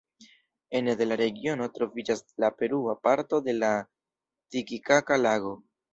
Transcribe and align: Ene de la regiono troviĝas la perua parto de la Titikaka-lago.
Ene 0.79 0.93
de 1.01 1.05
la 1.07 1.17
regiono 1.21 1.67
troviĝas 1.75 2.23
la 2.45 2.51
perua 2.63 2.95
parto 3.09 3.43
de 3.49 3.55
la 3.59 3.69
Titikaka-lago. 4.55 5.55